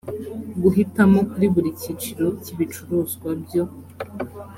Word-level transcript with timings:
guhitamo 0.61 1.17
kuri 1.31 1.45
buri 1.53 1.69
cyiciro 1.81 2.25
cy 2.43 2.49
ibicuruzwa 2.53 3.29
byo 3.43 3.63